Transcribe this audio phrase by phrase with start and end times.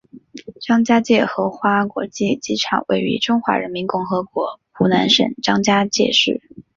[0.59, 6.41] 张家界荷花国际机场位于中华人民共和国湖南省张家界市。